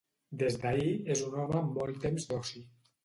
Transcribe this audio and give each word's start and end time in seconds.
Des 0.43 0.55
d'ahir, 0.63 0.87
és 1.15 1.21
un 1.27 1.37
home 1.43 1.59
amb 1.59 1.77
molt 1.83 2.01
temps 2.07 2.27
d'oci. 2.33 2.65